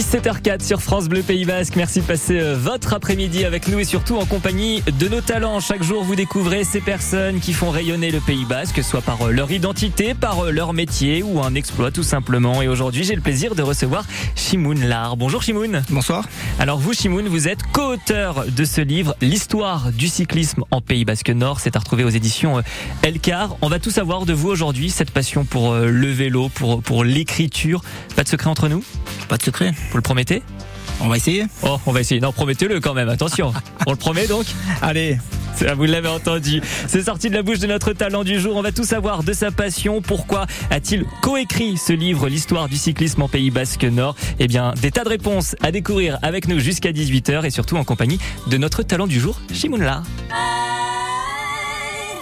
[0.00, 1.76] 17h04 sur France Bleu Pays Basque.
[1.76, 5.60] Merci de passer euh, votre après-midi avec nous et surtout en compagnie de nos talents.
[5.60, 9.30] Chaque jour, vous découvrez ces personnes qui font rayonner le Pays Basque, soit par euh,
[9.30, 12.62] leur identité, par euh, leur métier ou un exploit tout simplement.
[12.62, 15.18] Et aujourd'hui, j'ai le plaisir de recevoir Shimoun Lar.
[15.18, 15.82] Bonjour Shimoun.
[15.90, 16.24] Bonsoir.
[16.58, 21.28] Alors vous, Shimoun, vous êtes co-auteur de ce livre, L'histoire du cyclisme en Pays Basque
[21.28, 21.60] Nord.
[21.60, 22.62] C'est à retrouver aux éditions
[23.02, 23.54] Elcar.
[23.60, 27.82] On va tout savoir de vous aujourd'hui, cette passion pour le vélo, pour, pour l'écriture.
[28.16, 28.82] Pas de secret entre nous?
[29.28, 29.74] Pas de secret.
[29.90, 30.42] Vous le promettez
[31.00, 32.20] On va essayer Oh, on va essayer.
[32.20, 33.52] Non, promettez-le quand même, attention.
[33.86, 34.46] on le promet donc
[34.82, 35.18] Allez
[35.76, 36.62] vous l'avez entendu.
[36.86, 38.56] C'est sorti de la bouche de notre talent du jour.
[38.56, 40.00] On va tout savoir de sa passion.
[40.00, 44.16] Pourquoi a-t-il coécrit ce livre, l'histoire du cyclisme en Pays Basque Nord?
[44.38, 47.84] Eh bien, des tas de réponses à découvrir avec nous jusqu'à 18h et surtout en
[47.84, 49.82] compagnie de notre talent du jour, Shimoun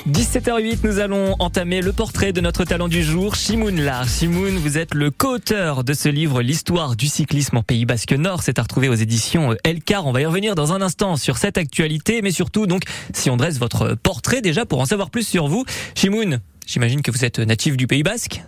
[0.09, 4.09] 17h08, nous allons entamer le portrait de notre talent du jour, Shimoun Lar.
[4.09, 8.43] Shimoun, vous êtes le co-auteur de ce livre, L'histoire du cyclisme en Pays Basque Nord.
[8.43, 10.07] C'est à retrouver aux éditions Elcar.
[10.07, 13.37] On va y revenir dans un instant sur cette actualité, mais surtout, donc, si on
[13.37, 15.67] dresse votre portrait déjà pour en savoir plus sur vous.
[15.95, 18.43] Shimoun, J'imagine que vous êtes natif du Pays Basque.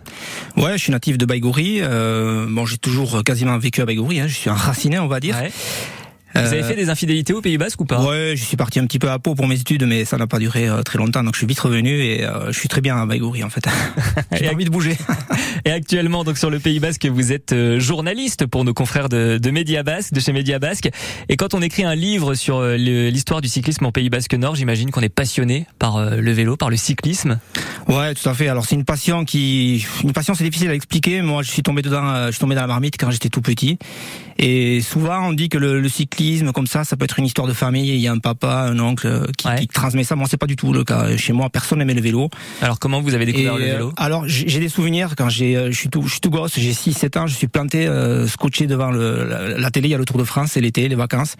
[0.55, 1.27] Ouais, je suis natif de.
[1.31, 4.19] Euh, bon, j'ai toujours quasiment vécu à Baïgouri.
[4.19, 4.27] Hein.
[4.27, 5.35] Je suis un raciné, on va dire.
[5.35, 5.51] Ouais.
[6.33, 8.01] Vous avez euh, fait des infidélités au Pays Basque ou pas?
[8.01, 10.27] Ouais, je suis parti un petit peu à Pau pour mes études, mais ça n'a
[10.27, 12.81] pas duré euh, très longtemps, donc je suis vite revenu et euh, je suis très
[12.81, 13.65] bien à Baïgouri en fait.
[14.31, 14.97] J'ai envie de bouger.
[15.65, 19.51] et actuellement, donc sur le Pays Basque, vous êtes journaliste pour nos confrères de, de
[19.51, 20.89] Média Basque, de chez Média Basque.
[21.27, 24.91] Et quand on écrit un livre sur l'histoire du cyclisme en Pays Basque Nord, j'imagine
[24.91, 27.39] qu'on est passionné par le vélo, par le cyclisme.
[27.87, 28.47] Ouais, tout à fait.
[28.47, 31.21] Alors c'est une passion qui, une passion, c'est difficile à expliquer.
[31.21, 33.77] Moi, je suis tombé dedans, je suis tombé dans la marmite quand j'étais tout petit.
[34.37, 36.20] Et souvent, on dit que le, le cyclisme
[36.53, 37.89] comme ça, ça peut être une histoire de famille.
[37.89, 40.15] Il y a un papa, un oncle qui, qui transmet ça.
[40.15, 41.15] Moi, c'est pas du tout le cas.
[41.17, 42.29] Chez moi, personne n'aimait le vélo.
[42.61, 45.71] Alors, comment vous avez découvert le vélo euh, Alors, j'ai des souvenirs quand j'ai, euh,
[45.71, 46.53] je suis tout, je suis tout gosse.
[46.57, 47.27] J'ai 6, 7 ans.
[47.27, 49.87] Je suis planté, euh, scotché devant le, la, télé.
[49.87, 51.35] Il y a le Tour de France, c'est l'été, les vacances.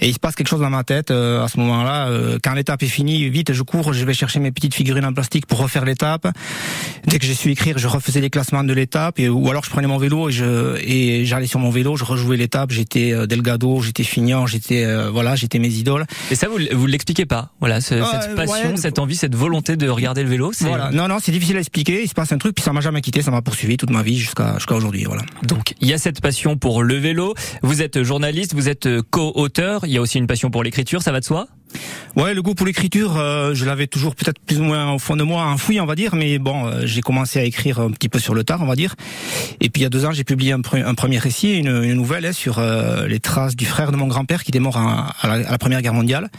[0.00, 2.10] Et il se passe quelque chose dans ma tête euh, à ce moment-là.
[2.42, 5.46] quand l'étape est finie, vite, je cours, je vais chercher mes petites figurines en plastique
[5.46, 6.28] pour refaire l'étape.
[7.06, 9.18] Dès que j'ai su écrire, je refaisais les classements de l'étape.
[9.18, 12.36] ou alors, je prenais mon vélo et je et j'allais sur mon vélo, je rejouais
[12.36, 12.70] l'étape.
[12.70, 16.06] J'étais Delgado, j'étais Fignon, j'étais euh, voilà, j'étais mes idoles.
[16.30, 18.00] Et ça, vous vous l'expliquez pas Voilà, cette
[18.34, 20.52] passion, cette envie, cette volonté de regarder le vélo.
[20.60, 22.02] Voilà, non, non, c'est difficile à expliquer.
[22.02, 24.02] Il se passe un truc, puis ça m'a jamais quitté, ça m'a poursuivi toute ma
[24.02, 25.04] vie jusqu'à jusqu'à aujourd'hui.
[25.04, 25.22] Voilà.
[25.42, 27.34] Donc, il y a cette passion pour le vélo.
[27.62, 29.85] Vous êtes journaliste, vous êtes co-auteur.
[29.86, 31.46] Il y a aussi une passion pour l'écriture, ça va de soi?
[32.16, 35.16] Ouais, le goût pour l'écriture, euh, je l'avais toujours peut-être plus ou moins au fond
[35.16, 38.08] de moi enfoui, on va dire, mais bon, euh, j'ai commencé à écrire un petit
[38.08, 38.94] peu sur le tard, on va dire.
[39.60, 42.32] Et puis il y a deux ans, j'ai publié un, premier récit, une, nouvelle hein,
[42.32, 45.82] sur euh, les traces du frère de mon grand-père qui était mort à la Première
[45.82, 46.30] Guerre mondiale.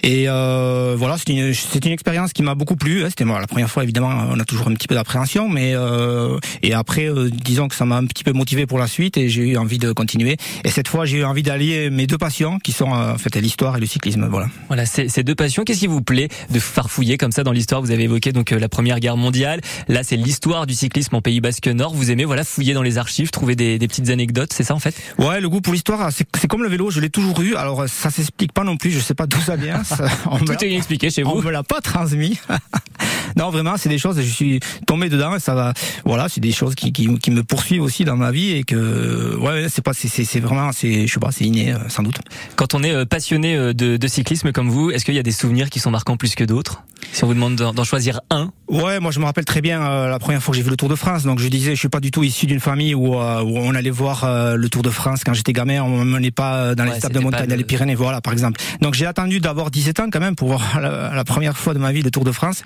[0.00, 1.52] Et euh, voilà, c'est une,
[1.84, 3.02] une expérience qui m'a beaucoup plu.
[3.08, 6.38] C'était moi la première fois, évidemment, on a toujours un petit peu d'appréhension, mais euh,
[6.62, 9.28] et après, euh, disons que ça m'a un petit peu motivé pour la suite et
[9.28, 10.36] j'ai eu envie de continuer.
[10.64, 13.34] Et cette fois, j'ai eu envie d'allier mes deux passions, qui sont euh, en fait
[13.36, 14.26] l'histoire et le cyclisme.
[14.30, 14.48] Voilà.
[14.68, 15.64] Voilà, ces, deux passions.
[15.64, 17.80] Qu'est-ce qui vous plaît de farfouiller comme ça dans l'histoire?
[17.80, 19.60] Vous avez évoqué donc euh, la Première Guerre mondiale.
[19.88, 21.94] Là, c'est l'histoire du cyclisme en Pays Basque Nord.
[21.94, 24.80] Vous aimez voilà fouiller dans les archives, trouver des, des petites anecdotes, c'est ça en
[24.80, 24.94] fait?
[25.18, 26.90] Ouais, le goût pour l'histoire, c'est, c'est comme le vélo.
[26.90, 27.56] Je l'ai toujours eu.
[27.56, 28.90] Alors ça s'explique pas non plus.
[28.90, 29.82] Je sais pas d'où ça vient.
[29.88, 30.06] Ça,
[30.46, 31.30] Tout est expliqué chez vous.
[31.30, 32.38] On me l'a pas transmis.
[33.36, 34.20] non, vraiment, c'est des choses.
[34.20, 35.72] Je suis tombé dedans et ça va.
[36.04, 39.36] Voilà, c'est des choses qui, qui, qui, me poursuivent aussi dans ma vie et que
[39.36, 42.18] ouais, c'est pas, c'est, vraiment, c'est, je sais pas, c'est inné euh, sans doute.
[42.56, 45.22] Quand on est euh, passionné euh, de, de cyclisme comme vous, est-ce qu'il y a
[45.22, 46.82] des souvenirs qui sont marquants plus que d'autres?
[47.12, 48.50] Si on vous demande d'en choisir un.
[48.68, 49.78] Ouais, moi je me rappelle très bien
[50.08, 51.22] la première fois que j'ai vu le Tour de France.
[51.22, 53.18] Donc je disais, je suis pas du tout issu d'une famille où, où
[53.58, 55.80] on allait voir le Tour de France quand j'étais gamin.
[55.82, 58.60] On menait pas dans les ouais, de montagne, dans les Pyrénées, voilà, par exemple.
[58.82, 60.80] Donc j'ai attendu d'avoir 17 ans quand même pour voir
[61.14, 62.62] la, première fois de ma vie le Tour de France.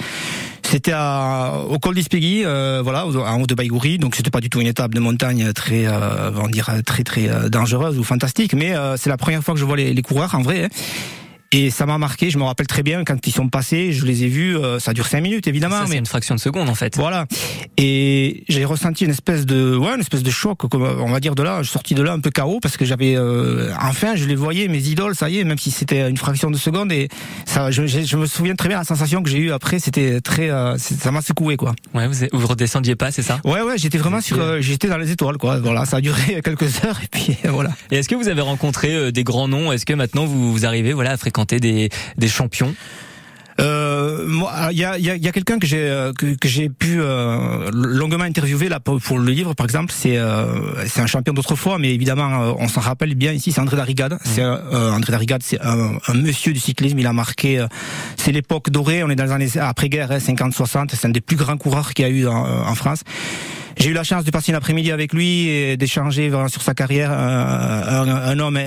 [0.63, 3.99] C'était au col d'Ispegui, euh, voilà, en haut de Baïgouri.
[3.99, 7.29] Donc c'était pas du tout une étape de montagne très, euh, on dirait très très
[7.29, 10.03] euh, dangereuse ou fantastique, mais euh, c'est la première fois que je vois les, les
[10.03, 10.65] coureurs en vrai.
[10.65, 10.69] Hein.
[11.55, 14.25] Et ça m'a marqué, je me rappelle très bien quand ils sont passés, je les
[14.25, 15.83] ai vus, euh, ça dure cinq minutes évidemment.
[15.83, 16.97] Ça, mais une fraction de seconde en fait.
[16.97, 17.27] Voilà.
[17.77, 21.43] Et j'ai ressenti une espèce de, ouais, une espèce de choc, on va dire de
[21.43, 24.25] là, je suis sorti de là un peu chaos parce que j'avais, euh, enfin, je
[24.25, 26.91] les voyais, mes idoles, ça y est, même si c'était une fraction de seconde.
[26.91, 27.09] Et
[27.45, 30.49] ça, je, je, me souviens très bien la sensation que j'ai eue après, c'était très,
[30.49, 31.75] euh, ça m'a secoué quoi.
[31.93, 33.41] Ouais, vous, vous redescendiez pas, c'est ça?
[33.45, 35.59] Ouais, ouais, j'étais vraiment sur, j'étais dans les étoiles quoi.
[35.59, 37.73] Voilà, ça a duré quelques heures et puis voilà.
[37.91, 39.71] Et est-ce que vous avez rencontré des grands noms?
[39.71, 42.75] Est-ce que maintenant vous, vous arrivez, voilà, à fréquenter des, des champions
[43.61, 46.49] euh, moi, il y a, y a, y a quelqu'un que j'ai euh, que, que
[46.49, 49.93] j'ai pu euh, longuement interviewer là pour, pour, le livre, par exemple.
[49.95, 53.53] C'est euh, c'est un champion d'autrefois, mais évidemment, euh, on s'en rappelle bien ici.
[53.53, 54.15] C'est André Darrigade.
[54.15, 54.19] Mmh.
[54.25, 56.99] C'est André Darrigade, c'est un, un, monsieur du cyclisme.
[56.99, 57.65] Il a marqué.
[58.17, 59.03] c'est l'époque dorée.
[59.03, 60.91] On est dans les années après-guerre, hein, 50-60.
[60.95, 63.03] C'est un des plus grands coureurs qu'il y a eu en, en France.
[63.77, 67.13] J'ai eu la chance de passer l'après-midi avec lui et d'échanger sur sa carrière.
[67.13, 68.59] Un, un, homme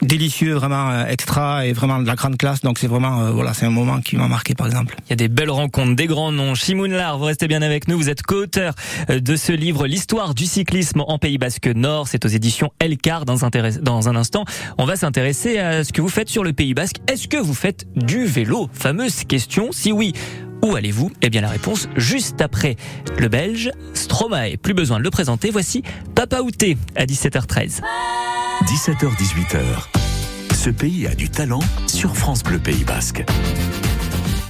[0.00, 2.60] délicieux, vraiment extra et vraiment de la grande classe.
[2.60, 4.96] Donc c'est vraiment, voilà, c'est un moment qui m'a marqué par exemple.
[5.06, 6.54] Il y a des belles rencontres, des grands noms.
[6.54, 7.96] Shimoun Lar, vous restez bien avec nous.
[7.96, 8.74] Vous êtes co-auteur
[9.08, 12.08] de ce livre, l'histoire du cyclisme en Pays Basque Nord.
[12.08, 13.24] C'est aux éditions Elcar.
[13.24, 13.50] Dans un,
[13.80, 14.44] dans un instant,
[14.78, 16.96] on va s'intéresser à ce que vous faites sur le Pays Basque.
[17.08, 18.68] Est-ce que vous faites du vélo?
[18.72, 19.70] Fameuse question.
[19.72, 20.12] Si oui,
[20.62, 21.10] où allez-vous?
[21.22, 22.76] Eh bien la réponse juste après
[23.18, 24.56] le Belge Stromae.
[24.56, 25.82] Plus besoin de le présenter, voici
[26.14, 27.80] Papa Outé à 17h13.
[28.64, 30.54] 17h-18h.
[30.54, 33.24] Ce pays a du talent sur France Bleu Pays Basque.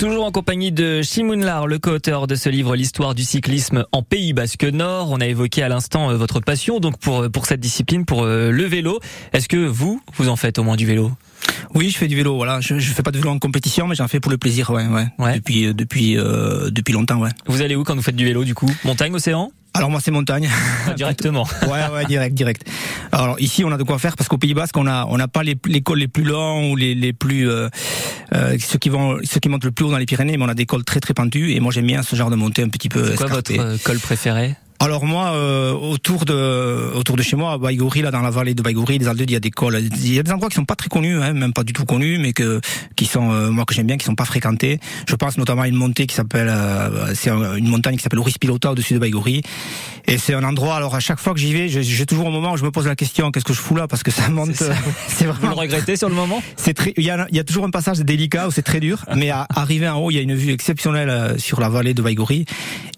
[0.03, 4.03] Toujours en compagnie de Shimoun Lar, le co-auteur de ce livre L'histoire du cyclisme en
[4.03, 5.13] Pays Basque Nord.
[5.13, 8.51] On a évoqué à l'instant euh, votre passion donc pour pour cette discipline, pour euh,
[8.51, 8.99] le vélo.
[9.33, 11.13] Est-ce que vous, vous en faites au moins du vélo?
[11.77, 12.35] Oui, je fais du vélo.
[12.35, 14.71] Voilà, je, je fais pas de vélo en compétition, mais j'en fais pour le plaisir,
[14.71, 15.07] ouais, ouais.
[15.21, 15.37] ouais.
[15.37, 17.31] Depuis euh, depuis euh, depuis longtemps, ouais.
[17.47, 18.69] Vous allez où quand vous faites du vélo, du coup?
[18.83, 19.53] Montagne, océan?
[19.75, 20.49] Alors moi c'est montagne.
[20.97, 21.47] Directement.
[21.63, 22.69] ouais ouais direct direct.
[23.11, 25.29] Alors ici on a de quoi faire parce qu'au Pays Basque on a on n'a
[25.29, 27.69] pas les, les cols les plus longs ou les les plus euh,
[28.35, 30.49] euh, ceux qui vont ceux qui montent le plus haut dans les Pyrénées mais on
[30.49, 32.69] a des cols très très pentus et moi j'aime bien ce genre de montée un
[32.69, 33.11] petit peu.
[33.11, 34.57] C'est quoi votre col préféré?
[34.83, 38.53] Alors moi, euh, autour de autour de chez moi, à Baïgouri, là dans la vallée
[38.53, 40.57] de Baïgouri, des Aldeuils, il y a des cols, il y a des endroits qui
[40.57, 42.61] sont pas très connus, hein, même pas du tout connus, mais que
[42.97, 44.81] qui sont euh, moi que j'aime bien, qui sont pas fréquentés.
[45.09, 48.35] Je pense notamment à une montée qui s'appelle, euh, c'est une montagne qui s'appelle Ouris
[48.41, 49.43] Pilota au-dessus de Baïgouri,
[50.09, 50.75] et c'est un endroit.
[50.75, 52.89] Alors à chaque fois que j'y vais, j'ai toujours un moment où je me pose
[52.89, 54.65] la question, qu'est-ce que je fous là, parce que ça monte.
[55.07, 55.51] C'est vraiment.
[55.51, 56.43] Vous le regrettez sur le moment?
[56.57, 56.93] C'est très.
[56.97, 59.31] Il y a, il y a toujours un passage délicat où c'est très dur, mais
[59.31, 62.47] à arriver en haut, il y a une vue exceptionnelle sur la vallée de Baïgouri,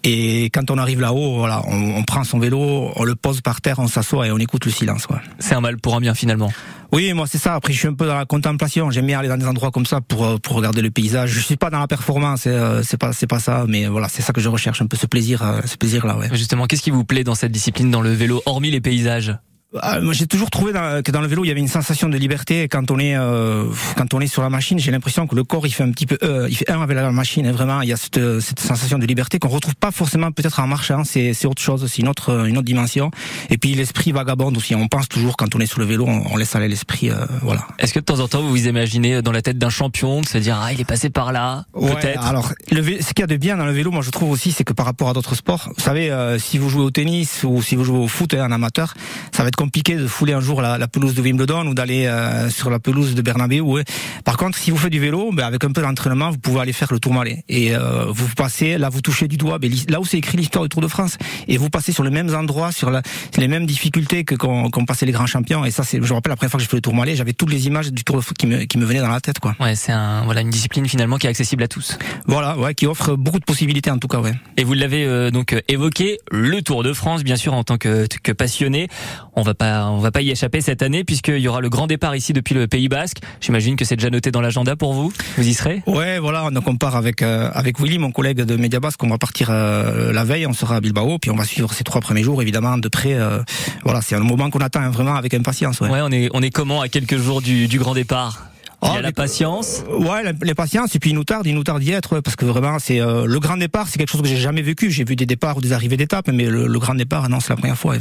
[0.03, 3.61] et quand on arrive là-haut, voilà, on, on prend son vélo on le pose par
[3.61, 5.07] terre, on s'assoit et on écoute le silence.
[5.39, 6.51] C'est un mal pour un bien finalement.
[6.91, 7.55] Oui, moi c'est ça.
[7.55, 8.89] Après, je suis un peu dans la contemplation.
[8.91, 11.31] J'aime bien aller dans des endroits comme ça pour euh, pour regarder le paysage.
[11.31, 14.21] Je suis pas dans la performance, euh, c'est pas c'est pas ça, mais voilà, c'est
[14.21, 16.17] ça que je recherche, un peu ce plaisir, euh, ce plaisir là.
[16.17, 16.29] Ouais.
[16.31, 19.35] Justement, qu'est-ce qui vous plaît dans cette discipline, dans le vélo, hormis les paysages?
[19.81, 22.67] Ah, j'ai toujours trouvé que dans le vélo il y avait une sensation de liberté
[22.67, 23.65] quand on est euh,
[23.97, 24.79] quand on est sur la machine.
[24.79, 26.95] J'ai l'impression que le corps il fait un petit peu euh, il fait un avec
[26.95, 27.45] la machine.
[27.45, 30.59] Et vraiment il y a cette, cette sensation de liberté qu'on retrouve pas forcément peut-être
[30.59, 31.03] en marchant.
[31.03, 33.11] C'est c'est autre chose c'est une autre une autre dimension.
[33.49, 34.75] Et puis l'esprit vagabonde aussi.
[34.75, 37.67] On pense toujours quand on est sur le vélo on, laisse aller l'esprit euh, voilà.
[37.79, 40.27] Est-ce que de temps en temps vous vous imaginez dans la tête d'un champion de
[40.27, 43.27] se dire ah il est passé par là peut-être alors le ce qu'il y a
[43.27, 45.35] de bien dans le vélo moi je trouve aussi c'est que par rapport à d'autres
[45.35, 48.45] sports vous savez si vous jouez au tennis ou si vous jouez au foot hein,
[48.45, 48.93] en amateur
[49.31, 52.05] ça va être compliqué de fouler un jour la, la pelouse de Wimbledon ou d'aller
[52.05, 53.61] euh, sur la pelouse de Bernabeu.
[53.61, 53.83] Ouais.
[54.23, 56.71] Par contre, si vous faites du vélo, ben, avec un peu d'entraînement, vous pouvez aller
[56.71, 57.43] faire le Tourmalet.
[57.49, 60.63] Et euh, vous passez, là vous touchez du doigt, ben, là où c'est écrit l'histoire
[60.63, 61.17] du Tour de France,
[61.47, 63.01] et vous passez sur les mêmes endroits, sur la,
[63.37, 65.65] les mêmes difficultés que quand, quand passait les grands champions.
[65.65, 67.33] Et ça, c'est, je me rappelle la première fois que j'ai fait le Tourmalet, j'avais
[67.33, 69.39] toutes les images du Tour de France qui me, qui me venaient dans la tête,
[69.39, 69.55] quoi.
[69.59, 71.97] Ouais, c'est un, voilà, une discipline finalement qui est accessible à tous.
[72.27, 74.35] Voilà, ouais, qui offre beaucoup de possibilités en tout cas, ouais.
[74.57, 78.05] Et vous l'avez euh, donc évoqué, le Tour de France, bien sûr, en tant que,
[78.21, 78.89] que passionné,
[79.35, 81.87] on va pas, on va pas y échapper cette année puisqu'il y aura le grand
[81.87, 83.19] départ ici depuis le Pays Basque.
[83.39, 85.13] J'imagine que c'est déjà noté dans l'agenda pour vous.
[85.37, 85.83] Vous y serez?
[85.85, 86.49] Ouais, voilà.
[86.49, 89.01] Donc on part avec euh, avec Willy, mon collègue de Media Basque.
[89.03, 90.47] On va partir euh, la veille.
[90.47, 93.13] On sera à Bilbao, puis on va suivre ces trois premiers jours évidemment de près.
[93.13, 93.39] Euh,
[93.83, 95.79] voilà, c'est un moment qu'on attend vraiment avec impatience.
[95.79, 95.89] Ouais.
[95.91, 98.47] on est on est comment à quelques jours du, du grand départ?
[98.83, 99.83] Il y a oh, la patience?
[99.89, 102.45] Ouais, la, patience et puis il nous tarde, il nous tarde d'y être parce que
[102.45, 104.91] vraiment c'est le grand départ, c'est quelque chose que j'ai jamais vécu.
[104.91, 107.55] J'ai vu des départs ou des arrivées d'étapes, mais le, grand départ, non, c'est la
[107.55, 107.95] première fois.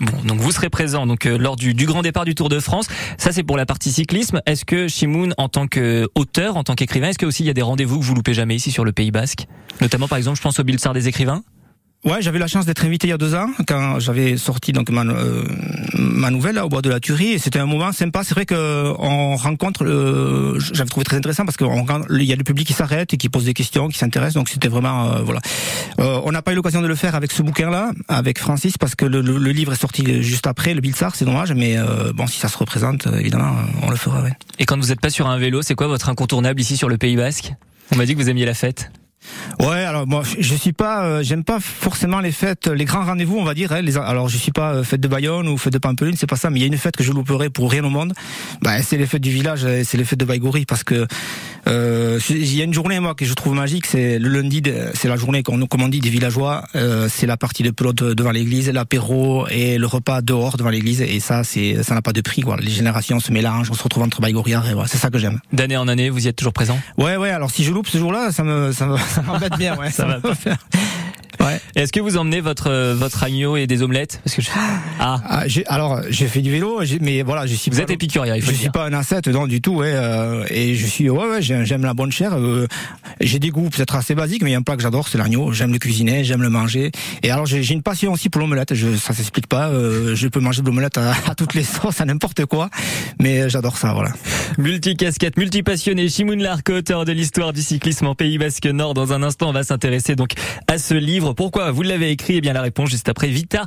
[0.00, 2.88] Bon, donc vous serez présent donc euh, lors du, grand départ du Tour de France.
[3.16, 4.40] Ça c'est pour la partie cyclisme.
[4.46, 7.54] Est-ce que Shimoun, en tant qu'auteur, en tant qu'écrivain, est-ce que aussi il y a
[7.54, 9.46] des rendez-vous que vous loupez jamais ici sur le Pays Basque?
[9.80, 11.42] Notamment par exemple, je pense au Bilsard des écrivains.
[12.04, 14.90] Ouais, j'avais la chance d'être invité il y a deux ans quand j'avais sorti donc
[14.90, 15.42] ma, euh,
[15.94, 18.22] ma nouvelle là, au bois de la Turie et c'était un moment sympa.
[18.24, 21.66] C'est vrai que on rencontre, euh, j'avais trouvé très intéressant parce qu'il
[22.22, 24.34] y a le public qui s'arrête et qui pose des questions, qui s'intéresse.
[24.34, 25.40] Donc c'était vraiment euh, voilà.
[25.98, 28.94] on n'a pas eu l'occasion de le faire avec ce bouquin là, avec Francis parce
[28.94, 31.54] que le, le, livre est sorti juste après le Bilsar, c'est dommage.
[31.54, 31.78] Mais
[32.14, 34.20] bon, si ça se représente, évidemment, on le fera.
[34.20, 34.32] Ouais.
[34.58, 36.98] Et quand vous n'êtes pas sur un vélo, c'est quoi votre incontournable ici sur le
[36.98, 37.54] Pays Basque?
[37.92, 38.90] On m'a dit que vous aimiez la fête.
[39.60, 43.38] Ouais, alors moi je suis pas, euh, j'aime pas forcément les fêtes, les grands rendez-vous,
[43.38, 43.72] on va dire.
[43.72, 46.26] Hein, les, alors je suis pas euh, fête de Bayonne ou fête de Pampelune, c'est
[46.26, 46.50] pas ça.
[46.50, 48.12] Mais il y a une fête que je louperai pour rien au monde.
[48.62, 51.06] Bah, c'est les fêtes du village, c'est les fêtes de Baïgouri parce que
[51.66, 54.62] euh, il y a une journée moi que je trouve magique, c'est le lundi,
[54.94, 56.64] c'est la journée qu'on comme on dit des villageois.
[56.74, 61.00] Euh, c'est la partie de pelote devant l'église, l'apéro et le repas dehors devant l'église.
[61.00, 62.42] Et ça, c'est ça n'a pas de prix.
[62.42, 62.56] Quoi.
[62.60, 65.40] Les générations se mélangent, on se retrouve entre Baïgouriards et voilà, c'est ça que j'aime.
[65.52, 66.78] D'année en année, vous y êtes toujours présent?
[66.98, 67.30] Ouais, ouais.
[67.30, 69.90] Alors si je loupe ce jour-là, ça me ça me ça m'embête bien, ouais.
[69.90, 70.56] ça, va pas faire.
[71.44, 71.60] Ouais.
[71.76, 74.48] Est-ce que vous emmenez votre euh, votre agneau et des omelettes Parce que je...
[75.00, 75.20] ah.
[75.28, 77.70] ah j'ai, alors j'ai fait du vélo, mais voilà, je suis.
[77.70, 79.92] Vous êtes épicurien, il faut Je suis pas un ascète, non du tout, ouais.
[79.92, 82.36] Euh, et je suis, ouais, ouais, j'aime la bonne chair.
[82.36, 82.66] Euh,
[83.20, 85.18] j'ai des goûts peut-être assez basiques, mais il y a un plat que j'adore, c'est
[85.18, 85.52] l'agneau.
[85.52, 86.90] J'aime le cuisiner, j'aime le manger.
[87.22, 88.74] Et alors j'ai, une passion aussi pour l'omelette.
[88.74, 89.68] Je, ça s'explique pas.
[89.68, 92.70] Euh, je peux manger de l'omelette à, à, toutes les sauces, à n'importe quoi,
[93.20, 94.10] mais j'adore ça, voilà.
[94.58, 98.94] Multicasquette, multipassionné, Shimoun Lark, auteur de l'histoire du cyclisme en Pays Basque Nord.
[98.94, 100.30] Dans un instant, on va s'intéresser donc
[100.68, 101.33] à ce livre.
[101.34, 103.66] Pourquoi vous l'avez écrit Eh bien, la réponse juste après Vita.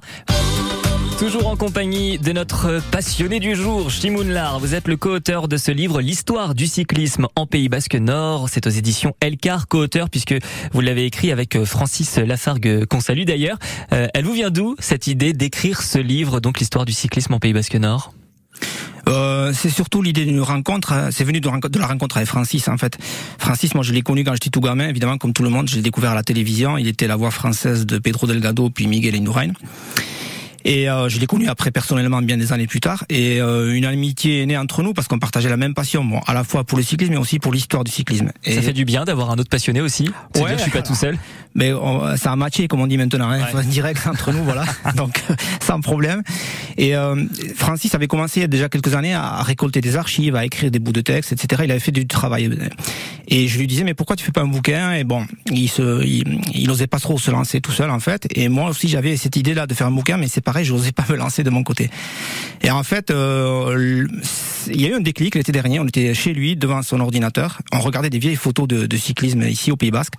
[1.19, 4.59] Toujours en compagnie de notre passionné du jour, Shimoun Lar.
[4.59, 8.49] Vous êtes le co-auteur de ce livre, L'histoire du cyclisme en Pays Basque Nord.
[8.49, 10.35] C'est aux éditions Elcar, co-auteur, puisque
[10.73, 13.57] vous l'avez écrit avec Francis Lafargue, qu'on salue d'ailleurs.
[13.93, 17.39] Euh, elle vous vient d'où, cette idée d'écrire ce livre, donc l'histoire du cyclisme en
[17.39, 18.13] Pays Basque Nord?
[19.07, 21.09] Euh, c'est surtout l'idée d'une rencontre.
[21.11, 21.49] C'est venu de,
[21.79, 22.97] la rencontre avec Francis en fait.
[23.37, 25.69] Francis, moi je l'ai connu quand j'étais tout gamin, évidemment comme tout le monde.
[25.69, 26.77] Je l'ai découvert à la télévision.
[26.77, 29.51] Il était la voix française de Pedro Delgado puis Miguel Indurain.
[30.67, 33.05] Et euh, je l'ai connu après personnellement bien des années plus tard.
[33.09, 36.19] Et euh, une amitié est née entre nous parce qu'on partageait la même passion, bon,
[36.27, 38.31] à la fois pour le cyclisme mais aussi pour l'histoire du cyclisme.
[38.43, 40.11] Et ça fait du bien d'avoir un autre passionné aussi.
[40.35, 41.17] Ouais, dire, je suis pas tout seul.
[41.57, 43.63] Mais on, ça a matché comme on dit maintenant, hein, ouais.
[43.65, 44.63] direct entre nous, voilà.
[44.95, 45.21] Donc
[45.61, 46.23] sans problème.
[46.77, 47.15] Et euh,
[47.55, 50.71] Francis avait commencé il y a déjà quelques années à récolter des archives, à écrire
[50.71, 51.63] des bouts de texte, etc.
[51.65, 52.57] Il avait fait du travail.
[53.27, 54.93] Et je lui disais mais pourquoi tu fais pas un bouquin?
[54.93, 58.27] Et bon, il se, il, il osait pas trop se lancer tout seul en fait.
[58.35, 60.73] Et moi aussi j'avais cette idée là de faire un bouquin, mais c'est pareil, je
[60.73, 61.89] n'osais pas me lancer de mon côté.
[62.61, 64.07] Et en fait, euh,
[64.67, 65.79] il y a eu un déclic l'été dernier.
[65.79, 67.59] On était chez lui devant son ordinateur.
[67.71, 70.13] On regardait des vieilles photos de, de cyclisme ici au Pays Basque.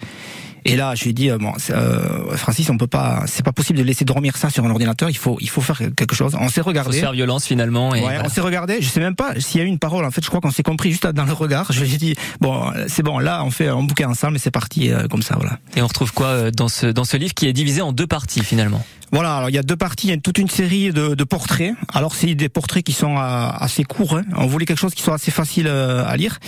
[0.65, 3.79] Et là, je lui ai dit bon, euh, Francis, on peut pas, c'est pas possible
[3.79, 5.11] de laisser dormir ça sur un ordinateur.
[5.11, 6.37] Il faut, il faut faire quelque chose.
[6.38, 6.97] On s'est regardé.
[6.97, 7.95] Faut faire violence finalement.
[7.95, 8.23] Et ouais, voilà.
[8.25, 8.79] on s'est regardé.
[8.81, 10.05] Je sais même pas s'il y a eu une parole.
[10.05, 11.73] En fait, je crois qu'on s'est compris juste dans le regard.
[11.73, 13.19] Je lui ai dit bon, c'est bon.
[13.19, 15.59] Là, on fait un bouquin ensemble et c'est parti euh, comme ça, voilà.
[15.77, 18.43] Et on retrouve quoi dans ce dans ce livre qui est divisé en deux parties
[18.43, 18.85] finalement?
[19.12, 21.25] Voilà, alors il y a deux parties, il y a toute une série de, de
[21.25, 21.73] portraits.
[21.95, 24.17] Alors c'est des portraits qui sont euh, assez courts.
[24.17, 24.25] Hein.
[24.37, 26.38] On voulait quelque chose qui soit assez facile euh, à lire.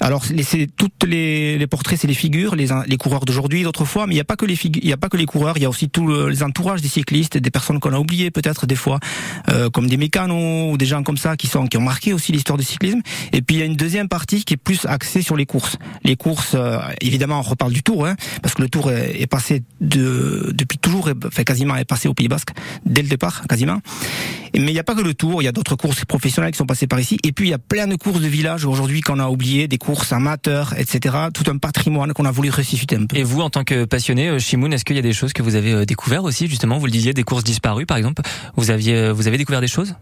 [0.00, 4.14] Alors c'est toutes les, les portraits, c'est les figures, les, les coureurs d'aujourd'hui, d'autrefois, mais
[4.14, 5.66] il n'y a pas que les il y a pas que les coureurs, il y
[5.66, 8.98] a aussi tous les entourages des cyclistes, des personnes qu'on a oubliées peut-être des fois,
[9.48, 12.32] euh, comme des mécanos ou des gens comme ça qui sont qui ont marqué aussi
[12.32, 13.00] l'histoire du cyclisme.
[13.32, 15.76] Et puis il y a une deuxième partie qui est plus axée sur les courses.
[16.02, 19.26] Les courses, euh, évidemment, on reparle du Tour, hein, parce que le Tour est, est
[19.26, 22.50] passé de depuis toujours, enfin quasiment est passé au Pays Basque
[22.84, 23.80] dès le départ, quasiment.
[24.54, 26.58] Mais il n'y a pas que le Tour, il y a d'autres courses professionnelles qui
[26.58, 27.18] sont passées par ici.
[27.22, 29.78] Et puis il y a plein de courses de village aujourd'hui qu'on a oublié, des
[29.78, 31.16] courses amateurs, etc.
[31.32, 33.16] Tout un patrimoine qu'on a voulu ressusciter un peu.
[33.16, 35.54] Et vous, en tant que passionné, Shimoun, est-ce qu'il y a des choses que vous
[35.54, 36.78] avez découvert aussi, justement?
[36.78, 38.22] Vous le disiez, des courses disparues, par exemple.
[38.56, 39.94] Vous aviez, vous avez découvert des choses?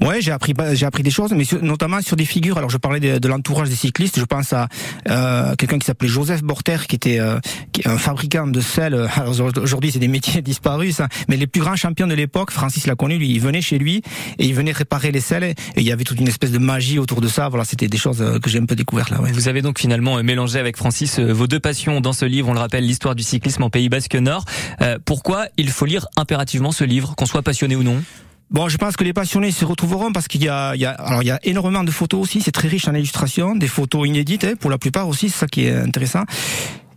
[0.00, 2.56] Ouais, j'ai appris, j'ai appris des choses, mais sur, notamment sur des figures.
[2.56, 4.18] Alors je parlais de, de l'entourage des cyclistes.
[4.18, 4.68] Je pense à
[5.08, 7.38] euh, quelqu'un qui s'appelait Joseph Borter, qui était euh,
[7.72, 8.94] qui, un fabricant de sel.
[8.94, 11.08] Alors aujourd'hui, c'est des métiers disparus, ça.
[11.28, 14.02] Mais les plus grands champions de l'époque, Francis l'a connu, lui, il venait chez lui
[14.38, 15.44] et il venait réparer les selles.
[15.44, 17.48] Et il y avait toute une espèce de magie autour de ça.
[17.48, 19.20] Voilà, c'était des choses que j'ai un peu découvertes là.
[19.20, 19.32] Ouais.
[19.32, 22.48] Vous avez donc finalement mélangé avec Francis vos deux passions dans ce livre.
[22.48, 24.44] On le rappelle, l'histoire du cyclisme en Pays Basque Nord.
[24.80, 28.02] Euh, pourquoi il faut lire impérativement ce livre, qu'on soit passionné ou non?
[28.50, 30.90] Bon, je pense que les passionnés se retrouveront parce qu'il y a, il y a,
[30.90, 32.40] alors il y a énormément de photos aussi.
[32.40, 35.30] C'est très riche en illustrations, des photos inédites hein, pour la plupart aussi.
[35.30, 36.24] C'est ça qui est intéressant.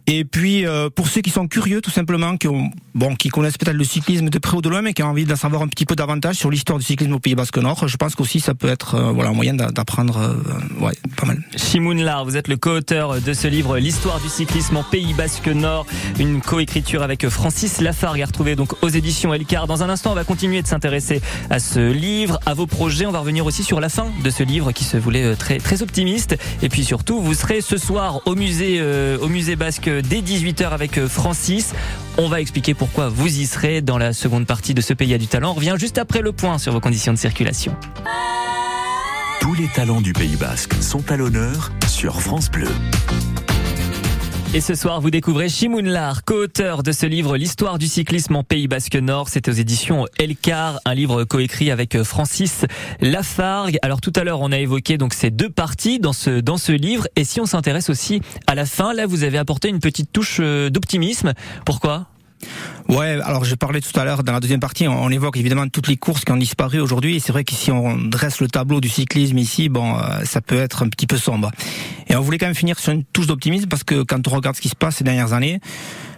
[0.05, 3.57] Et puis euh, pour ceux qui sont curieux, tout simplement, qui ont, bon, qui connaissent
[3.57, 5.67] peut-être le cyclisme de près ou de loin, mais qui ont envie d'en savoir un
[5.67, 8.53] petit peu davantage sur l'histoire du cyclisme au Pays Basque Nord, je pense qu'aussi ça
[8.53, 11.41] peut être, euh, voilà, un moyen d'apprendre, euh, pas mal.
[11.55, 15.47] Shimoun Lar, vous êtes le co-auteur de ce livre, l'histoire du cyclisme en Pays Basque
[15.47, 15.85] Nord,
[16.19, 19.67] une coécriture avec Francis Lafargue à retrouver donc aux éditions Elcar.
[19.67, 23.05] Dans un instant, on va continuer de s'intéresser à ce livre, à vos projets.
[23.05, 25.81] On va revenir aussi sur la fin de ce livre qui se voulait très très
[25.81, 26.35] optimiste.
[26.61, 28.81] Et puis surtout, vous serez ce soir au musée,
[29.21, 31.73] au musée basque dès 18h avec Francis.
[32.17, 35.17] On va expliquer pourquoi vous y serez dans la seconde partie de ce pays à
[35.17, 35.51] du talent.
[35.51, 37.75] On revient juste après le point sur vos conditions de circulation.
[39.39, 42.69] Tous les talents du Pays Basque sont à l'honneur sur France Bleu.
[44.55, 48.43] Et ce soir, vous découvrez Shimoun Lar, co-auteur de ce livre L'histoire du cyclisme en
[48.43, 49.27] Pays Basque Nord.
[49.29, 52.67] C'est aux éditions Elcar, un livre coécrit avec Francis
[53.01, 53.79] Lafargue.
[53.81, 56.71] Alors tout à l'heure, on a évoqué donc ces deux parties dans ce dans ce
[56.71, 57.07] livre.
[57.15, 60.39] Et si on s'intéresse aussi à la fin, là, vous avez apporté une petite touche
[60.39, 61.33] d'optimisme.
[61.65, 62.05] Pourquoi?
[62.89, 65.87] Ouais, alors je parlais tout à l'heure dans la deuxième partie, on, évoque évidemment toutes
[65.87, 67.15] les courses qui ont disparu aujourd'hui.
[67.15, 70.41] Et c'est vrai que si on dresse le tableau du cyclisme ici, bon, euh, ça
[70.41, 71.51] peut être un petit peu sombre.
[72.07, 74.55] Et on voulait quand même finir sur une touche d'optimisme parce que quand on regarde
[74.55, 75.59] ce qui se passe ces dernières années,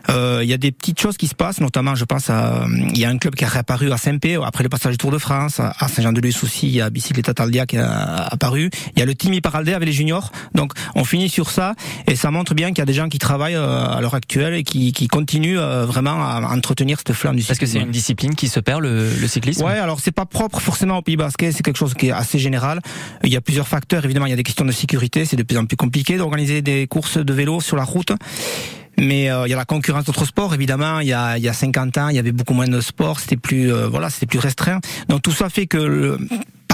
[0.09, 2.97] euh, il y a des petites choses qui se passent, notamment, je pense, à, il
[2.97, 5.17] y a un club qui a réapparu à Saint-Pé après le passage du Tour de
[5.17, 9.05] France, à Saint-Jean-de-Luz aussi, il y a Bicycletta Taldia qui a apparu, il y a
[9.05, 11.73] le Timmy Paraldé avec les juniors, donc on finit sur ça,
[12.07, 14.53] et ça montre bien qu'il y a des gens qui travaillent euh, à l'heure actuelle
[14.53, 17.59] et qui, qui continuent euh, vraiment à, entretenir cette flamme du cyclisme.
[17.59, 19.63] Parce que c'est une discipline qui se perd le, le cyclisme.
[19.63, 22.39] Ouais, alors c'est pas propre forcément au Pays Basque, c'est quelque chose qui est assez
[22.39, 22.79] général.
[23.23, 25.43] Il y a plusieurs facteurs, évidemment, il y a des questions de sécurité, c'est de
[25.43, 28.11] plus en plus compliqué d'organiser des courses de vélo sur la route.
[28.97, 30.99] Mais euh, il y a la concurrence d'autres sports, évidemment.
[30.99, 33.19] Il y a, il y a 50 ans, il y avait beaucoup moins de sports,
[33.19, 34.79] c'était plus, euh, voilà, c'était plus restreint.
[35.09, 36.17] Donc tout ça fait que le,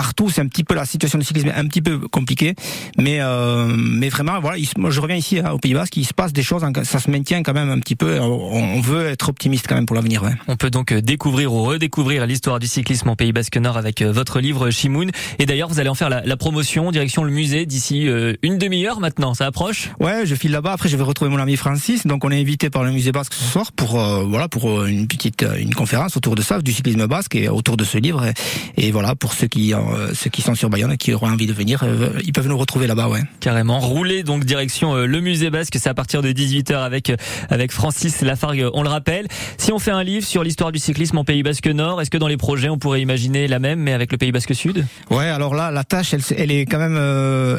[0.02, 2.56] partout, c'est un petit peu la situation du cyclisme un petit peu compliquée,
[2.98, 6.34] mais euh, mais vraiment voilà, je reviens ici hein, au Pays Basque, il se passe
[6.34, 8.20] des choses, ça se maintient quand même un petit peu.
[8.20, 10.24] On, veut être optimiste quand même pour l'avenir.
[10.24, 10.32] Ouais.
[10.48, 14.02] On peut donc euh, découvrir ou redécouvrir l'histoire du cyclisme au Pays Basque Nord avec
[14.02, 15.12] euh, votre livre Chimoun.
[15.38, 18.10] Et d'ailleurs, vous allez en faire la, la promotion direction le musée d'ici
[18.42, 19.36] une demi-heure maintenant.
[19.36, 19.92] Ça approche?
[20.00, 20.74] Ouais, je file là-bas.
[20.74, 22.08] Après, je vais retrouver mon ami Francis.
[22.08, 25.46] Donc, on est invité par le musée basque ce soir pour voilà pour une petite
[25.60, 28.26] une conférence autour de ça, du cyclisme basque et autour de ce livre.
[28.26, 31.30] Et, et voilà pour ceux qui euh, ceux qui sont sur Bayonne et qui auront
[31.30, 33.22] envie de venir, euh, ils peuvent nous retrouver là-bas, ouais.
[33.40, 33.80] Carrément.
[33.80, 37.12] Rouler donc direction euh, le musée basque, c'est à partir de 18h avec
[37.50, 39.28] avec Francis Lafargue, on le rappelle.
[39.58, 42.18] Si on fait un livre sur l'histoire du cyclisme en Pays Basque Nord, est-ce que
[42.18, 44.86] dans les projets on pourrait imaginer la même mais avec le Pays Basque Sud?
[45.10, 46.98] Ouais, alors là la tâche elle, elle est quand même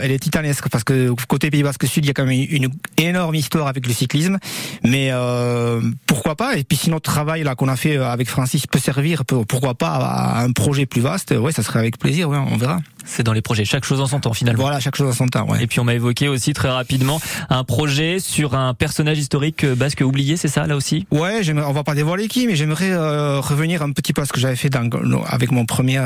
[0.03, 2.69] elle est titanesque parce que côté Pays Basque Sud, il y a quand même une
[2.99, 4.39] énorme histoire avec le cyclisme,
[4.85, 6.57] mais euh, pourquoi pas?
[6.57, 9.91] Et puis si notre travail là qu'on a fait avec Francis peut servir, pourquoi pas
[9.91, 12.12] à un projet plus vaste Ouais, ça serait avec plaisir.
[12.25, 12.79] Ouais, on verra.
[13.05, 14.63] C'est dans les projets, chaque chose en son temps finalement.
[14.63, 15.49] Voilà, chaque chose en son temps.
[15.49, 15.63] Ouais.
[15.63, 20.03] Et puis on m'a évoqué aussi très rapidement un projet sur un personnage historique basque
[20.03, 21.07] oublié, c'est ça là aussi?
[21.11, 24.33] Ouais, on va pas dévoiler qui, mais j'aimerais euh, revenir un petit peu à ce
[24.33, 24.89] que j'avais fait dans,
[25.27, 26.05] avec mon premier, euh,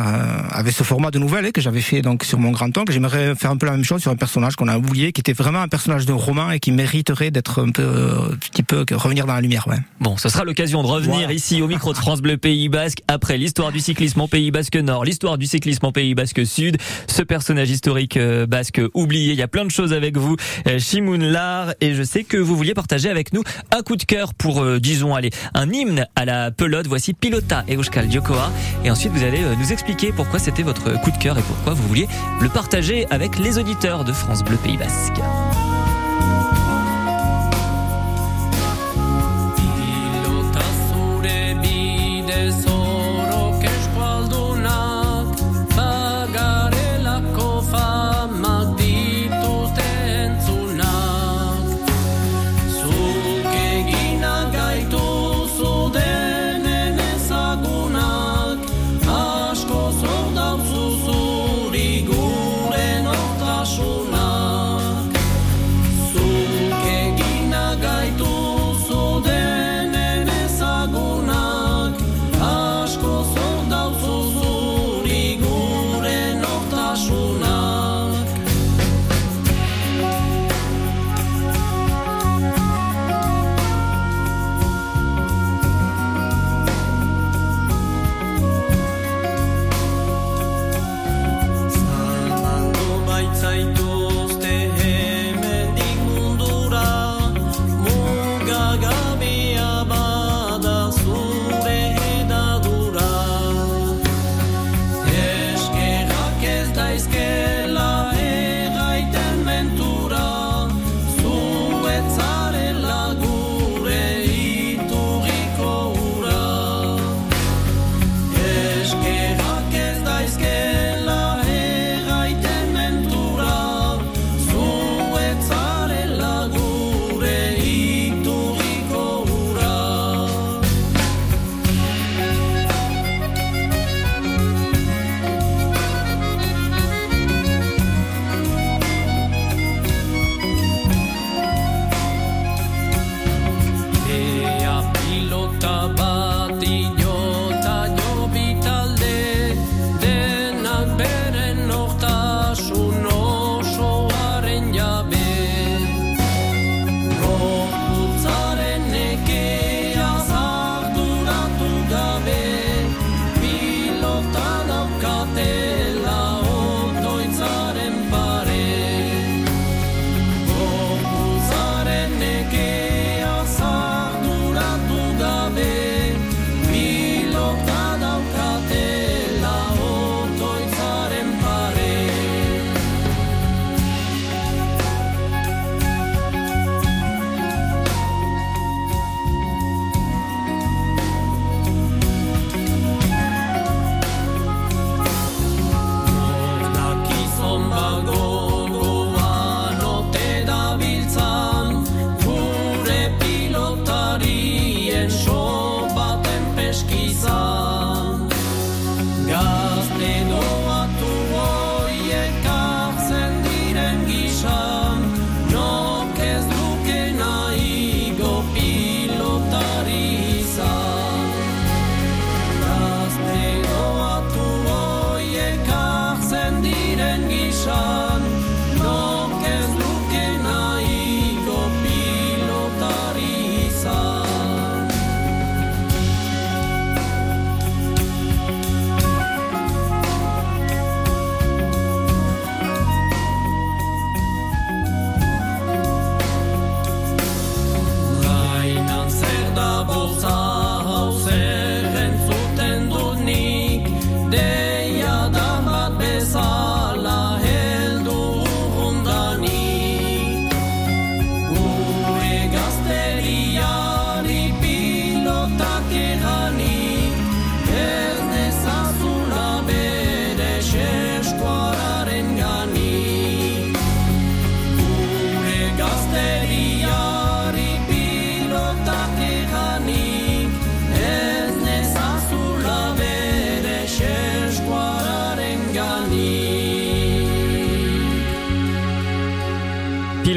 [0.50, 2.92] avec ce format de nouvelle que j'avais fait donc sur mon grand oncle.
[2.92, 5.34] J'aimerais faire un peu la même chose sur un personnage qu'on a oublié, qui était
[5.34, 8.84] vraiment un personnage de roman et qui mériterait d'être un peu, euh, un petit peu
[8.92, 9.68] revenir dans la lumière.
[9.68, 9.78] Ouais.
[10.00, 13.36] Bon, ce sera l'occasion de revenir ici au micro de France Bleu Pays Basque après
[13.36, 16.76] l'histoire du cyclisme en Pays Basque Nord, l'histoire du cyclisme en Pays Basque Sud,
[17.06, 19.32] ce personnage historique euh, basque oublié.
[19.32, 20.36] Il y a plein de choses avec vous,
[20.78, 23.42] Shimoun euh, Lar, et je sais que vous vouliez partager avec nous
[23.74, 26.86] un coup de cœur pour, euh, disons, aller un hymne à la pelote.
[26.86, 28.52] Voici Pilota et Euskal Diokoa.
[28.84, 31.88] Et ensuite, vous allez nous expliquer pourquoi c'était votre coup de cœur et pourquoi vous
[31.88, 32.08] vouliez
[32.42, 35.16] le partager avec les auditeurs de France Bleu Pays Basque.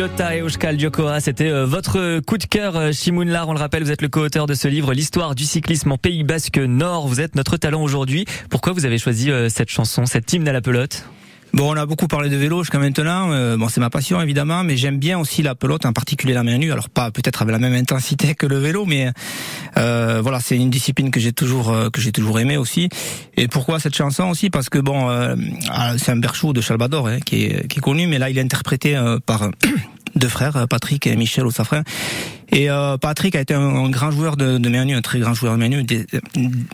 [0.09, 0.77] Pilota et Oshkal
[1.19, 4.47] c'était euh, votre coup de cœur, euh, Shimoun On le rappelle, vous êtes le co-auteur
[4.47, 7.07] de ce livre, L'histoire du cyclisme en Pays Basque Nord.
[7.07, 8.25] Vous êtes notre talent aujourd'hui.
[8.49, 11.05] Pourquoi vous avez choisi euh, cette chanson, cette hymne à la pelote?
[11.51, 13.31] Bon, on a beaucoup parlé de vélo jusqu'à maintenant.
[13.31, 16.43] Euh, bon, c'est ma passion évidemment, mais j'aime bien aussi la pelote, en particulier la
[16.43, 16.71] main nue.
[16.71, 19.09] Alors pas peut-être avec la même intensité que le vélo, mais
[19.77, 22.89] euh, voilà, c'est une discipline que j'ai toujours euh, que j'ai toujours aimé aussi.
[23.35, 24.51] Et pourquoi cette chanson aussi?
[24.51, 28.05] Parce que bon, ah, c'est un berchou de Chalbador hein, qui, est, qui est connu,
[28.05, 29.49] mais là il est interprété par
[30.15, 31.83] deux frères, Patrick et Michel au Safrin.
[32.51, 35.53] Et euh, Patrick a été un, grand joueur de, de Manu, un très grand joueur
[35.53, 35.85] de Manu,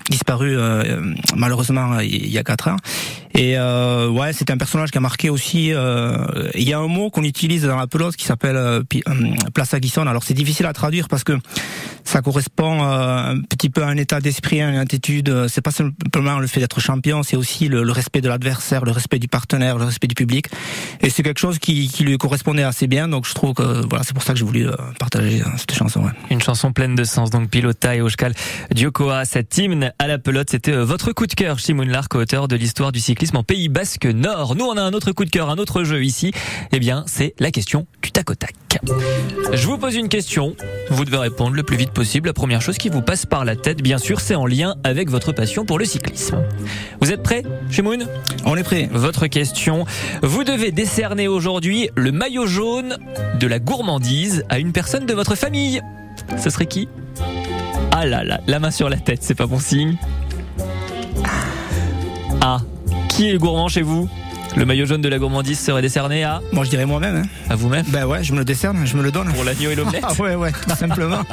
[0.09, 2.77] disparu euh, malheureusement il y a quatre ans.
[3.35, 5.73] Et euh, ouais, c'est un personnage qui a marqué aussi.
[5.73, 8.81] Euh, il y a un mot qu'on utilise dans la pelote qui s'appelle euh,
[9.53, 10.07] place à Guisson.
[10.07, 11.33] Alors c'est difficile à traduire parce que
[12.05, 15.47] ça correspond un petit peu à un état d'esprit, à une attitude.
[15.49, 18.91] C'est pas simplement le fait d'être champion, c'est aussi le, le, respect de l'adversaire, le
[18.91, 20.45] respect du partenaire, le respect du public.
[21.01, 23.07] Et c'est quelque chose qui, qui, lui correspondait assez bien.
[23.07, 24.67] Donc je trouve que voilà, c'est pour ça que j'ai voulu
[24.99, 26.03] partager cette chanson.
[26.03, 26.11] Ouais.
[26.29, 27.31] Une chanson pleine de sens.
[27.31, 28.33] Donc Pilota et Oshkal
[28.71, 32.55] Diokoa, cette hymne à la pelote, c'était votre coup de cœur, Shimon Lark, auteur de
[32.55, 34.55] l'histoire du cyclisme en Pays Basque Nord.
[34.55, 36.31] Nous, on a un autre coup de cœur, un autre jeu ici.
[36.71, 38.53] Eh bien, c'est la question du tac au tac.
[39.53, 40.55] Je vous pose une question.
[40.89, 42.27] Vous devez répondre le plus vite possible.
[42.27, 45.09] La première chose qui vous passe par la tête, bien sûr, c'est en lien avec
[45.09, 46.43] votre passion pour le cyclisme.
[47.01, 48.07] Vous êtes prêts, Chemoun
[48.45, 48.89] On est prêts.
[48.91, 49.85] Votre question.
[50.21, 52.97] Vous devez décerner aujourd'hui le maillot jaune
[53.39, 55.81] de la gourmandise à une personne de votre famille.
[56.37, 56.87] Ce serait qui?
[57.91, 59.97] Ah là là, la main sur la tête, c'est pas bon signe.
[62.41, 62.59] Ah,
[63.15, 64.09] qui est gourmand chez vous
[64.57, 67.17] le maillot jaune de la gourmandise serait décerné à Moi, je dirais moi-même.
[67.17, 67.27] Hein.
[67.49, 69.27] À vous-même Ben ouais, je me le décerne, je me le donne.
[69.33, 71.23] Pour l'agneau et l'omelette Ah ouais, ouais, tout simplement.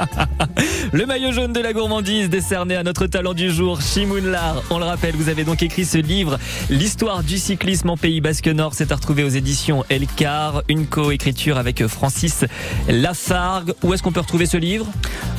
[0.91, 4.61] le maillot jaune de la gourmandise décerné à notre talent du jour, Shimoun Lar.
[4.71, 6.37] On le rappelle, vous avez donc écrit ce livre,
[6.69, 8.73] L'histoire du cyclisme en Pays Basque Nord.
[8.73, 12.43] C'est à retrouver aux éditions Elcar, une co-écriture avec Francis
[12.89, 13.73] Lafargue.
[13.83, 14.85] Où est-ce qu'on peut retrouver ce livre?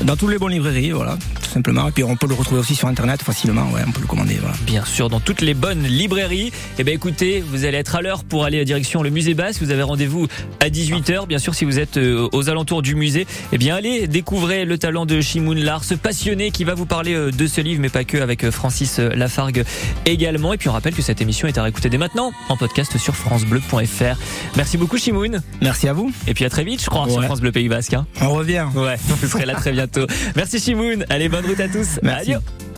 [0.00, 1.18] Dans toutes les bonnes librairies, voilà,
[1.55, 1.88] simplement.
[1.88, 4.35] Et puis on peut le retrouver aussi sur Internet facilement, ouais, on peut le commander,
[4.40, 4.57] voilà.
[4.67, 6.53] Bien sûr, dans toutes les bonnes librairies.
[6.79, 9.61] Eh bien écoutez, vous allez être à l'heure pour aller à direction le musée Basse.
[9.61, 10.27] Vous avez rendez-vous
[10.61, 11.27] à 18h.
[11.27, 14.79] Bien sûr, si vous êtes euh, aux alentours du musée, eh bien, allez découvrir le
[14.79, 17.88] talent de Shimoun Lar, ce passionné qui va vous parler euh, de ce livre, mais
[17.88, 19.64] pas que, avec euh, Francis Lafargue
[20.07, 20.53] également.
[20.53, 23.14] Et puis, on rappelle que cette émission est à réécouter dès maintenant en podcast sur
[23.14, 24.19] FranceBleu.fr.
[24.57, 25.40] Merci beaucoup, Shimoun.
[25.62, 26.12] Merci à vous.
[26.27, 27.95] Et puis, à très vite, je crois, sur France Bleu Pays Basque.
[27.95, 28.07] Hein.
[28.21, 28.67] On revient.
[28.75, 30.07] Ouais, vous serez là très bientôt.
[30.37, 31.05] Merci, Shimoun.
[31.11, 32.00] Allez, bonne route à tous.
[32.02, 32.35] Merci.
[32.35, 32.64] Adieu.